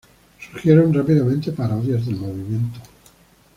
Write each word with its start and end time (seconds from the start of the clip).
Surgieron 0.39 0.95
rápidamente 0.95 1.51
parodias 1.51 2.07
del 2.07 2.15
movimiento. 2.15 2.79